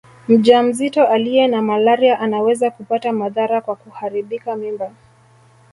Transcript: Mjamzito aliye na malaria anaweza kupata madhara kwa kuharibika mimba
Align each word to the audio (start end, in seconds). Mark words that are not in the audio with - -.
Mjamzito 0.27 1.07
aliye 1.07 1.47
na 1.47 1.61
malaria 1.61 2.19
anaweza 2.19 2.71
kupata 2.71 3.11
madhara 3.11 3.61
kwa 3.61 3.75
kuharibika 3.75 4.55
mimba 4.55 4.91